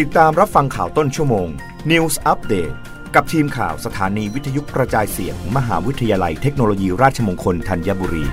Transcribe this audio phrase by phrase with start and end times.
[0.00, 1.48] ติดตามรับฟังข่าวต้นชั่วโมง
[1.90, 2.74] News Update
[3.14, 8.24] กับทีมข่าวสถานีวิทยุกระจายเสียงมหาวิทยาลัยเทคโนโลยีราชมงคลธัญบุรี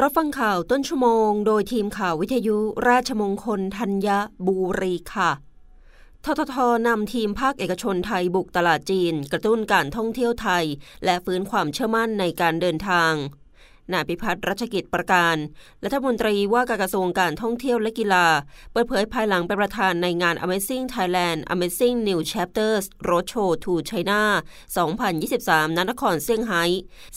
[0.00, 2.56] รับฟังข่าวต้นชั่วโมง โดยทีมข่าววิทยุ
[2.88, 4.08] ราชมงคลธัญ
[4.46, 5.30] บุรีค่ะ
[6.24, 6.56] ททท
[6.86, 10.64] นำทีมภาคเอกชนไทยบุกตลาดจีน กระตุ้นการท่องเที่ยวไทย
[11.04, 13.12] และฟื้นความเชื่อมั่นในการเดินทาง
[13.92, 15.36] นายพิพัฒน์รัชกิจประการ
[15.84, 18.26] รัฐมนตรีว่าการกระทรวงการท่องเที่ยวและกีฬา
[18.72, 24.22] เปิดเผยภายหลังเป็นประธานในงาน Amazing Thailand Amazing New Chapters Roadshow to China
[25.04, 26.64] 2023 ณ นครเซี่ยงไฮ้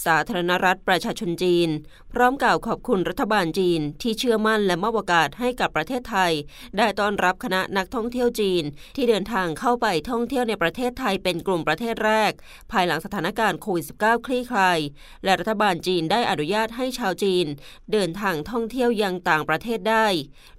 [0.05, 1.69] สาธารณรัฐประชาชนจีน
[2.13, 6.31] พร้อมกล่าวขอบคุณรัฐบาลจีน ที่เชื่อมั่นและมอบโอกาสให้กับประเทศไทย
[6.77, 8.63] ได้ต้อนรับคณะนักท่องเที่ยวจีน
[8.95, 12.31] ที่เดินทางเข้าไปท่องเที่ยวในประเทศไทยเป็นกลุ่มประเทศแรก
[12.71, 14.79] ภายหลังสถานการณ์โควิด -19 คลี่คลาย
[15.23, 17.45] และรัฐบาลจีนได้อนุญาตให้ชาวจีน
[17.91, 20.07] เดินทางท่องเที่ยวยังต่างประเทศได้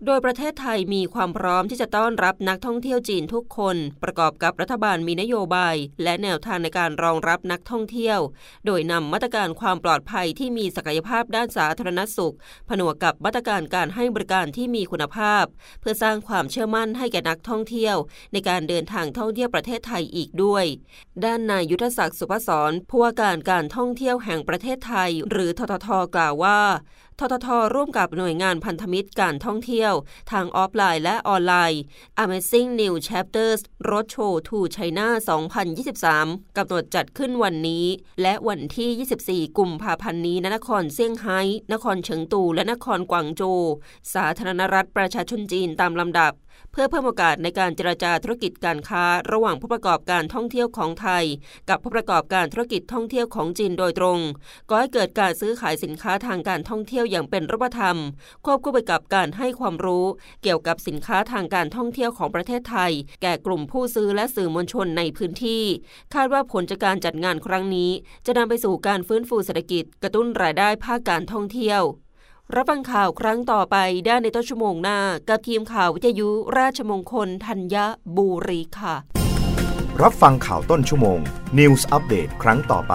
[0.05, 8.19] โดยประเทศไทยมีความพร้อมที่จะต้อนรับนักท่องเที่ยวจีนทุกคน ประกอบกับรัฐบาลมีนโยบาย และแนวทางในการรองรับนักท่องเที่ยว
[8.67, 12.35] โดยนำมาตรการความปลอดภัยที่มีศักยภาพด้านสาธารณสุข
[12.69, 15.45] ผนวกกับมาตรการการให้บริการที่มีคุณภาพ
[15.81, 17.97] เพื่อสร้างความเชื่อมั่นให้แก่นักท่องเที่ยว
[18.33, 20.65] ในการเดินทางท่องเที่ยวประเทศไทยอีกด้วย
[21.25, 26.59] ด้านนายยุทธศักดิ์สุภศรผู้ว่าการการท่องเที่ยวแห่งประเทศไทย หรือทททกล่าวว่า
[27.19, 29.93] ทททร่วมกับหน่วยงานพันธมิตรการท่องเที่ยว
[30.33, 31.81] ทางออฟไลน์และออนไลน์
[32.23, 35.07] Amazing New Chapters Roadshow to China
[35.83, 37.87] 2023 กำหนดจัดขึ้นวันนี้
[38.23, 41.41] และวันที่ 24 กุมภาพันธ์นี้ณนครเซี่ยงไฮ้
[41.73, 43.63] นครเฉิงตู และนครกวางโจว
[44.15, 46.33] สาธารณรัฐประชาชนจีนตามลำดับ
[46.73, 51.25] เพื่อเพิ่มโอกาสในการเจรจาธุรกิจการค้า ระหว่างผู้ประกอบการท่องเที่ยวของไทย
[51.69, 54.19] กับผู้ประกอบการธุรกิจท่องเที่ยวของจีนโดยตรง
[54.69, 57.97] ก็ให้เกิดการซื้อขายสินค้าทางการท่องเที่ยวยวอย่างเป็นรูปธรรม
[58.45, 60.07] ควบคู่ไปกับการให้ความรู้
[60.43, 65.65] เกี่ยวกับสินค้าทางการท่องเที่ยวของประเทศไทย แก่กลุ่มผู้ซื้อและสื่อมวลชนในพื้นที่
[66.15, 67.91] คาดว่าผลจากการจัดงานครั้งนี้
[68.27, 71.83] จะนำไปสู่การฟื้นฟูเศรษฐกิจกระตุ้นรายได้ภาคการท่องเที่ยว
[72.55, 73.77] รับฟังข่าวครั้งต่อไป
[74.07, 74.99] ได้ในต้นชั่วโมงหน้า
[75.29, 76.29] กับทีมข่าววิทยุ
[76.59, 77.77] ราชมงคลธัญ
[78.17, 78.95] บุรีค่ะ
[80.03, 81.19] รับฟังข่าวต้นชั่วโมง
[81.59, 82.95] News อัปเดตครั้งต่อไป